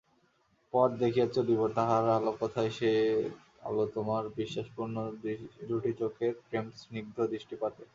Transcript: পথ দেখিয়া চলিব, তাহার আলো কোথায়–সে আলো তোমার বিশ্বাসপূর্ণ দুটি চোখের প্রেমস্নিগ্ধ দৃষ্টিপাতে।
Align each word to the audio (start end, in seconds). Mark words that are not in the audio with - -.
পথ 0.73 0.89
দেখিয়া 1.01 1.27
চলিব, 1.35 1.61
তাহার 1.77 2.03
আলো 2.17 2.31
কোথায়–সে 2.39 2.91
আলো 3.63 3.83
তোমার 3.95 4.23
বিশ্বাসপূর্ণ 4.37 4.95
দুটি 5.69 5.91
চোখের 5.99 6.33
প্রেমস্নিগ্ধ 6.41 7.17
দৃষ্টিপাতে। 7.31 7.83